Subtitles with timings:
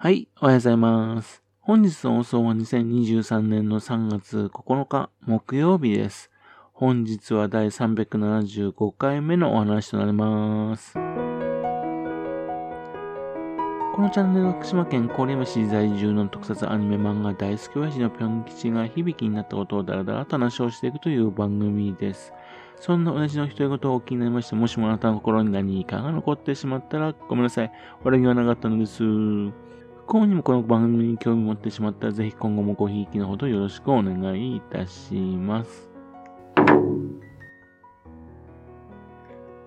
[0.00, 1.42] はい、おはようございます。
[1.58, 6.30] 本日の放送は2023年の3月9日木曜日です。
[6.72, 10.94] 本日は第375回目のお話となります。
[10.94, 11.00] こ
[14.00, 22.32] のチャンネルは福島県郡山市在住の特撮アニメ漫画大好き親父のぴょん吉が響きになったことをだらだらと話をしていくという番組です。
[22.76, 27.72] そんな親父の独り言をお気になりまして、もしもあなたの心に何かが残ってしまったらごめんなさい。
[28.04, 29.02] 悪気はなかったのです。
[30.08, 35.90] 幸にもこの番組に興味持ってしまったら、ぜひ今後もごひいきのほどよろしくお願いいたします。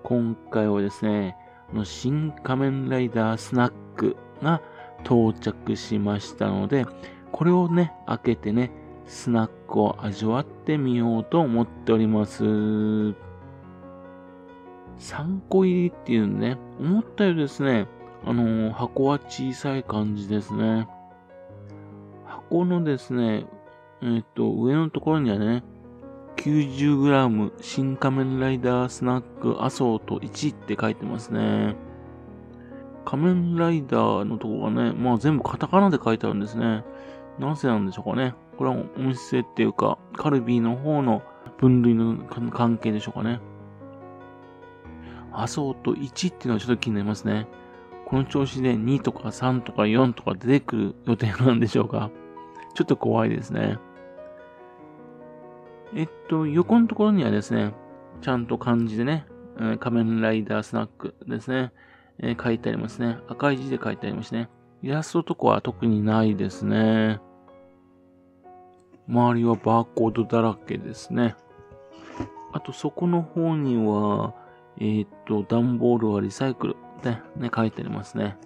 [0.02, 1.36] 今回はですね、
[1.72, 4.60] の新仮面ライダースナックが
[5.04, 6.86] 到着しましたので、
[7.30, 8.72] これをね、開けてね、
[9.06, 12.42] スナックを味わってみようと思っております。
[12.42, 13.14] 3
[15.48, 17.86] 個入りっていうね、思ったよりですね、
[18.24, 20.88] あのー、箱は小さい感じですね。
[22.24, 23.46] 箱のですね、
[24.02, 25.64] えっ、と、上のところにはね、
[26.36, 31.76] 90g 新仮面ライダースナックアソート1って書いてますね。
[33.04, 36.84] 仮面ライダーのとこがね、まあ全部カタカナで書いてあるんですね。
[37.38, 38.34] なぜなんでしょうかね。
[38.56, 41.22] これはお店っていうか、カルビーの方の
[41.58, 42.16] 分類の
[42.50, 43.40] 関係でしょうかね。
[45.32, 47.46] アソート1っていうのはちょっと気になりますね。
[48.12, 52.10] この調子で2とか3とか4とか出てくる予定なんでしょうか
[52.74, 53.78] ちょっと怖いですね。
[55.96, 57.72] えっと、横のところにはですね、
[58.20, 59.24] ちゃんと漢字でね、
[59.80, 61.72] 仮面ライダースナックですね、
[62.18, 63.16] えー、書いてありますね。
[63.28, 64.50] 赤い字で書いてありますね。
[64.82, 67.18] イラストとかは特にないですね。
[69.08, 71.34] 周りはバーコードだらけですね。
[72.52, 74.34] あと、そこの方には、
[74.78, 76.76] えー、っと、段ボールはリサイクル。
[77.10, 78.36] ね、ね、書いてありますね。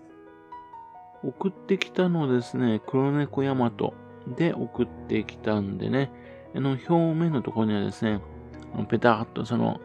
[1.23, 3.95] 送ってきたのですね、黒猫ヤマト
[4.37, 6.11] で送ってきたんでね、
[6.55, 8.21] あの表面のところにはですね、
[8.89, 9.81] ペタッとその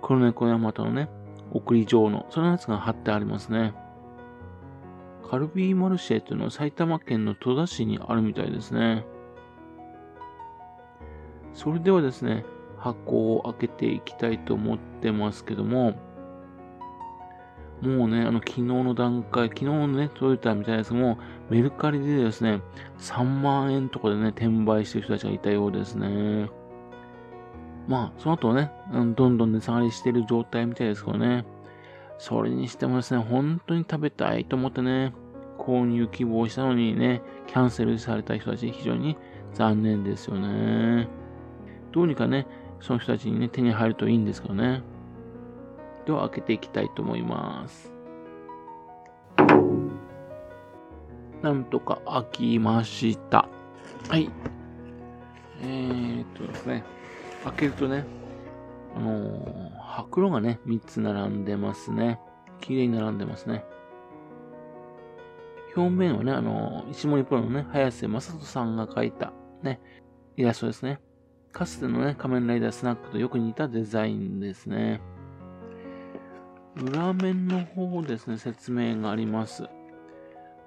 [0.00, 1.08] 黒猫ヤマトのね、
[1.52, 3.74] 送り状の、そのやつが貼ってありますね。
[5.28, 9.06] カルビーマルシェというのは埼玉県の戸田市にあるみたいですね。
[11.54, 12.44] それではですね、
[12.78, 15.94] 箱を開けていきたいと思ってますけども、
[17.82, 21.18] もうね、あの、昨日の段階、昨日のね、届いたみたいですも、
[21.50, 22.62] メルカリでですね、
[22.98, 26.48] 3万円とかでね、転売してる人たちがいたようですね。
[27.88, 31.44] まあ、その後ね、どんどん値下がりしてる状態みたいですけどね。
[32.18, 35.12] それにしてもですね、本当に食べたいと思ってね、
[35.58, 39.16] 購入希望したのにね、キャンセルされた人たち、非常に
[39.54, 41.08] 残念ですよね。
[41.90, 42.46] どうにかね、
[42.78, 44.84] その人たちにね、手に入るといいんですけどね。
[46.06, 47.92] では開けていきたいと思います。
[51.42, 53.48] なんとか開きました。
[54.08, 54.30] はい。
[55.60, 56.84] えー、っとですね。
[57.44, 58.04] 開けるとね、
[58.96, 62.20] あのー、白がね、3つ並んでますね。
[62.60, 63.64] 綺麗に並んでますね。
[65.76, 69.80] 表面はね、あのー、石森プロのね、早瀬正人さんが描いた、ね、
[70.36, 71.00] イラストですね。
[71.52, 75.00] かつてのね、仮面ライダースナックとよく似たデザインですね。
[76.74, 79.68] 裏面の方ですね、説明があります。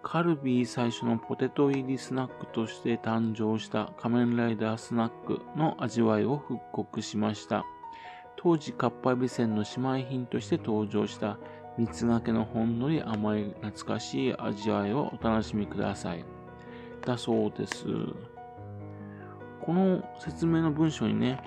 [0.04, 7.66] カルビー最初のポテト入りスナックとして誕生した仮面ライダースナックの味わいを復刻しました。
[8.36, 11.40] 当時、かっぱえびせんの姉妹品として登場した
[11.80, 16.24] 蜜がけのほんのり甘い懐かしい味わいをお楽しみください。
[17.04, 17.86] だそうです。
[19.60, 21.42] この説明の文章にね、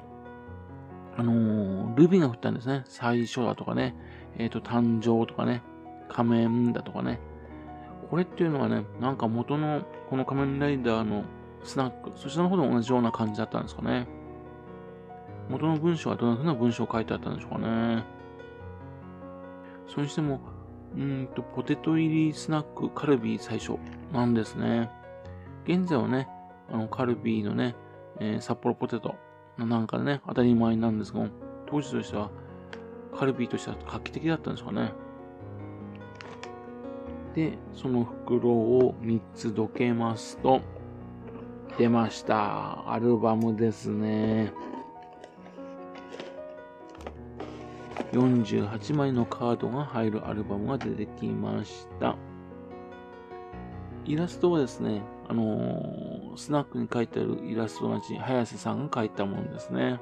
[1.17, 2.83] あのー、ルビーが振ったんですね。
[2.87, 3.95] 最初だとかね。
[4.39, 5.63] えっ、ー、と、誕生とかね、
[6.09, 7.21] 仮面だとかね。
[8.11, 11.25] これっていうのはね、なんか元のこの仮面ライダーの
[11.63, 14.07] スナック、そちらの方でも同じような感じだったんですかね。
[15.51, 18.05] 元の文章はどんな風な文章を書いてあったんでしょうかね。
[19.87, 20.41] それにしても、
[20.97, 23.79] うんと、ポテト入りスナックカルビー最初
[24.13, 24.91] なんですね。
[25.65, 26.29] 現在はね、
[26.71, 27.75] あの、カルビーのね、
[28.21, 29.15] えー、札幌ポテト
[29.59, 31.27] なんかね、当たり前なんですが、
[31.67, 32.31] 当時としては
[33.17, 34.93] カルビーとしては画期的だったんですかね。
[37.35, 40.61] で、その袋を3つどけますと、
[41.79, 42.93] 出ました。
[42.93, 44.53] アルバムですね。
[48.13, 52.17] 48枚のカードが入るアルバムが出てきました。
[54.05, 60.01] イラストはですね、あのー、スナックに書いてあるイラスト同じ、早瀬さんが書いたものですね。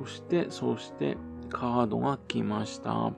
[0.00, 1.18] そして、そして、
[1.50, 3.12] カードが来ました。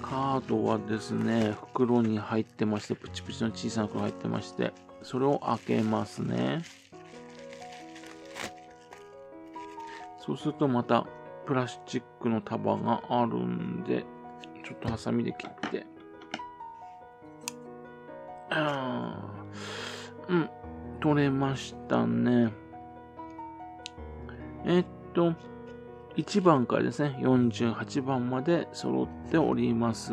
[0.00, 4.72] カードはですね、袋に入ってまして、プチプチの小さな袋入ってまして、
[5.02, 6.62] それを開けますね。
[10.18, 11.06] そうするとまた
[11.44, 14.06] プラスチックの束があるんで、
[14.64, 15.86] ちょっとハサミで切って。
[20.28, 20.50] うん、
[21.00, 22.69] 取れましたね。
[24.64, 24.84] えっ
[25.14, 25.34] と、
[26.16, 30.12] 1番からですね、48番まで揃っております。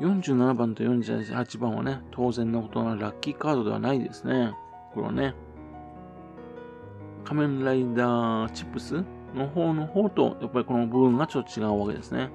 [0.00, 4.52] 47番と48番はね、当然のことなラッキーカードではないですね。
[4.94, 5.34] これはね。
[7.24, 9.04] 仮面ライダーチップス
[9.34, 12.30] の方の方と、やっぱりこの部分がちょっと違うわけですね。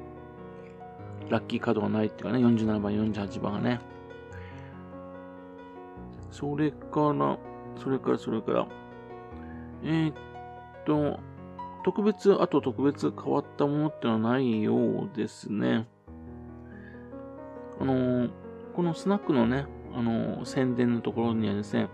[1.30, 3.81] ラッキーカードがないっていうかね、47番、48番がね。
[6.31, 7.38] それから、
[7.81, 8.68] それから、それから、
[9.83, 10.13] えー、っ
[10.85, 11.19] と、
[11.83, 15.88] 特別、あと特別変わったものってのはないようですね。
[17.79, 18.31] あのー、
[18.75, 19.65] このスナックのね、
[19.95, 21.89] あのー、宣伝のところにはですね、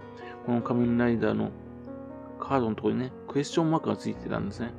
[0.45, 1.51] この仮面ライダーの
[2.39, 4.71] カードのところにね、クエスチョンマークがついてたんですね。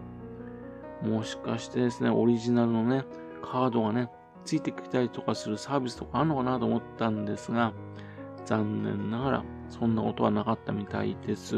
[1.03, 3.05] もしかしてですね、オリジナルのね、
[3.43, 4.11] カードがね、
[4.45, 7.73] ついてきたりとかするサービスとかあるのかなと思ったんですが、
[8.45, 11.57] 残念ながら、そんなことはなかったみたいです。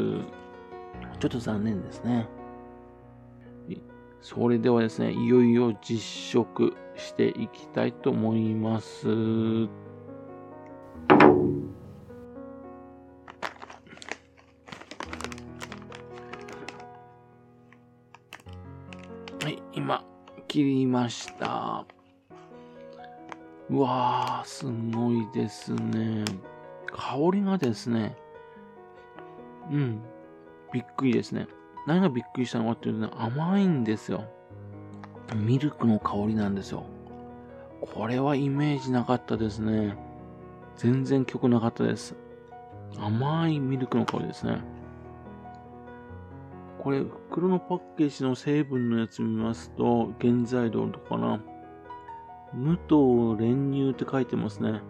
[1.19, 2.27] ちょっと残念ですね。
[4.21, 9.07] それではですね、いよいよ実食していきたいと思います。
[9.07, 9.67] は
[19.47, 20.03] い、今、
[20.47, 21.85] 切りました。
[23.69, 26.25] うわー、すごいですね。
[26.87, 28.17] 香りがですね、
[29.71, 30.01] うん、
[30.73, 31.47] びっくりですね。
[31.85, 34.25] 何がびっくりしたのかっていうとね、甘いんですよ。
[35.35, 36.83] ミルクの香りなんですよ。
[37.81, 39.97] これはイメージなかったですね。
[40.75, 42.15] 全然曲なかったです。
[42.97, 44.61] 甘いミルクの香りですね。
[46.79, 51.41] これ、袋のパッケージの成分のやつ見ますと、原材料とかな。
[52.53, 54.81] 無糖練乳って書いてますね。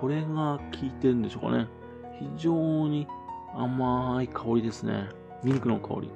[0.00, 1.68] これが効いてるんでしょうかね。
[2.18, 3.06] 非常に
[3.56, 5.08] 甘い香りですね。
[5.42, 6.10] ミルクの香り。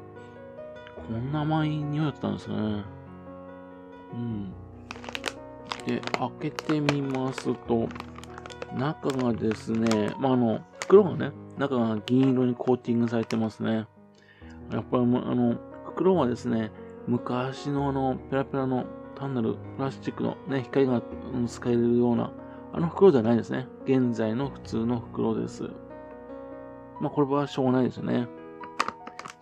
[1.08, 2.84] こんな甘い匂いだったんですね。
[4.12, 4.52] うん。
[5.86, 7.88] で、開けてみますと、
[8.76, 13.86] 中がですね、まあ、あの、袋がね、中が銀色にコーティングされてますね。
[14.70, 16.70] やっぱり、あの、袋はですね、
[17.06, 18.84] 昔のあの、ペラペラの
[19.14, 21.02] 単なるプラスチックのね、光が
[21.48, 22.32] 使えるような、
[22.72, 23.66] あの袋じゃないですね。
[23.84, 25.70] 現在の普通の袋です。
[27.00, 28.28] まあ、これはしょうがないですよね。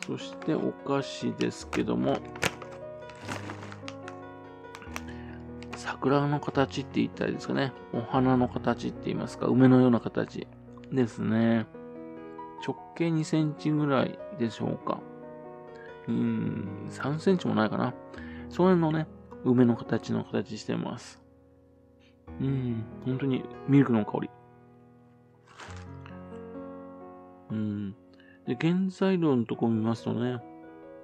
[0.06, 2.18] そしてお菓子ですけども、
[5.76, 7.72] 桜の形って言ったらいいですかね。
[7.92, 10.46] お花の形って言いますか、梅のような形
[10.92, 11.66] ですね。
[12.66, 15.00] 直径2センチぐらいでしょうか。
[16.06, 17.94] うん、3センチもないかな。
[18.48, 19.06] その辺のね、
[19.44, 21.20] 梅の形の形してます。
[22.40, 24.30] うん、本当にミルクの香り。
[27.50, 27.94] うん。
[28.46, 30.40] で、原材料のとこ見ますとね、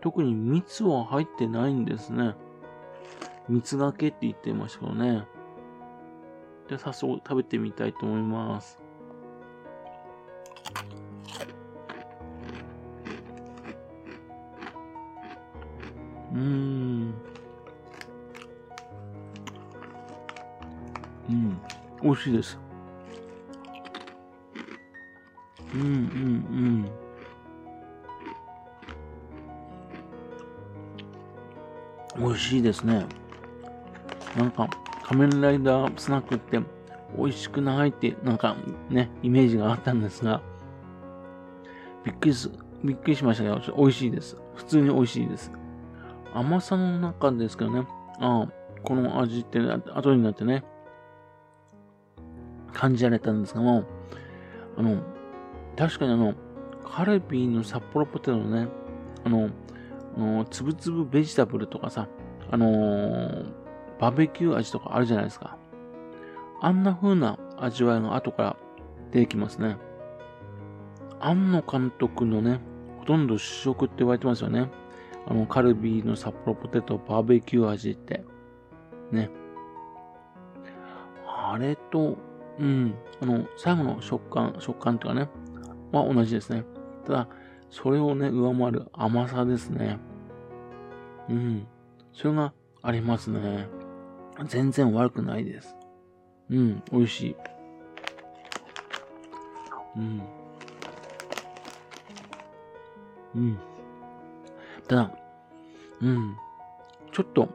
[0.01, 2.35] 特に蜜は入ってないんですね。
[3.49, 5.27] 蜜がけって言ってましたけどね。
[6.69, 8.79] じゃあ早速食べてみたいと思います。
[16.33, 17.15] うん。
[21.29, 21.61] うん。
[22.03, 22.59] 美味しいです。
[25.85, 26.91] うんうん
[32.19, 32.27] うん。
[32.27, 33.07] 美味しいですね。
[34.37, 34.69] なんか、
[35.05, 36.61] 仮面ライダースナックって
[37.17, 38.57] 美味しくないって、なんか
[38.89, 40.41] ね、イメージがあったんですが、
[42.05, 42.51] びっくりす、
[42.83, 44.37] びっくりしましたけど、美味しいです。
[44.55, 45.53] 普通に美味しいです。
[46.33, 47.87] 甘さの中ですけどね、
[48.21, 48.49] ああ、
[48.83, 50.65] この味って、後になってね、
[52.73, 53.85] 感じられたんですけども、
[54.77, 55.14] あの、
[55.77, 56.35] 確かにあの、
[56.85, 58.69] カルビーの札幌ポテトのね、
[59.25, 59.51] あの、
[60.17, 62.09] あのつぶつぶベジタブルとかさ、
[62.51, 63.53] あのー、
[63.99, 65.57] バーベキュー味とかあるじゃないですか。
[66.61, 68.57] あんな風な味わいが後から
[69.11, 69.77] 出てきますね。
[71.21, 72.61] 庵野監督のね、
[73.01, 74.71] ほとんど主食って言われてますよね。
[75.27, 78.25] あの、カルビーの札幌ポテトバーベキュー味って。
[79.11, 79.31] ね。
[81.27, 82.17] あれと、
[82.59, 85.29] うん、あの、最後の食感、食感とかね、
[85.95, 86.65] は同じですね。
[87.07, 87.29] ただ、
[87.71, 89.99] それをね、上回る甘さですね。
[91.29, 91.67] うん。
[92.13, 93.69] それがありますね。
[94.47, 95.77] 全然悪くないです。
[96.51, 97.37] うん、美味しい。
[99.97, 100.23] うん。
[103.35, 103.59] うん。
[104.87, 105.11] ただ、
[106.01, 106.37] うん。
[107.13, 107.49] ちょっと、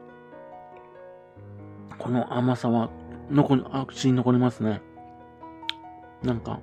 [1.98, 2.90] この甘さは、
[3.30, 4.82] 残り、あ、口に残りますね。
[6.22, 6.60] なんか、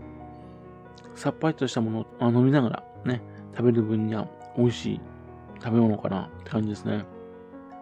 [1.17, 3.21] さっぱりとしたものを飲みながらね、
[3.51, 5.01] 食べる分には美味しい
[5.61, 7.05] 食べ物かなって感じですね。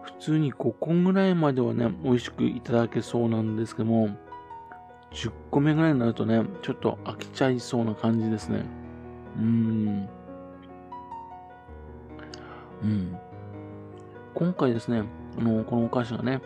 [0.02, 4.08] 普通に5個ぐらいまではね、美味しくいただけそうなんですけども、
[5.12, 8.64] 10個目ぐらいになるとね、ちょっと飽きちゃいそうな感じですね。
[9.36, 10.08] うーん。
[12.82, 13.18] うん。
[14.34, 15.02] 今回ですね、
[15.38, 16.40] あの、このお菓子がね、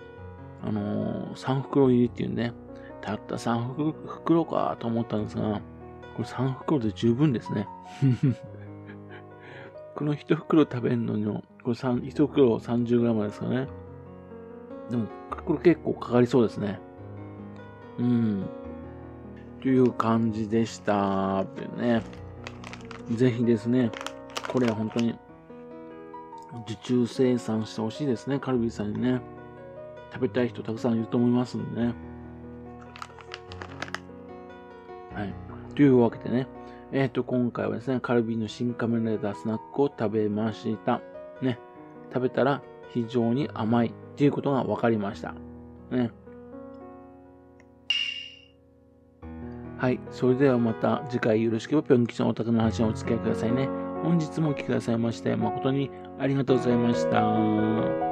[0.65, 2.53] あの、3袋入りっていうんで、ね、
[3.01, 5.61] たった3袋かと思ったんですが、
[6.21, 7.67] これ3袋で十分ですね。
[9.97, 13.69] この1袋食べるのにも、これ1袋 30g ですかね。
[14.91, 15.07] でも、
[15.47, 16.79] これ結構かかりそうですね。
[17.99, 18.45] うん。
[19.63, 21.47] という感じでした。
[21.79, 22.03] ね。
[23.11, 23.91] ぜひですね、
[24.53, 25.19] これは本当に
[26.65, 29.23] 受注生産してほしいですね、カルビーさんにね。
[30.13, 31.95] 食べたい人たくさんいると思いますんでね。
[35.15, 35.50] はい。
[35.75, 36.47] というわけでね、
[36.93, 41.01] えっ、ー、と、今回はですね、カルビーの新仮面ライダースナックを食べました。
[41.41, 41.59] ね。
[42.13, 42.63] 食べたら
[42.93, 45.35] 非常に甘いっていうことが分かりました。
[45.91, 46.11] ね。
[49.79, 50.01] はい。
[50.11, 53.67] それではまた次回よろしければぴょん吉のお宅の話にお付き合いくださいね。
[54.03, 58.10] 本日もお聴きくださいまして誠にありがとうございました。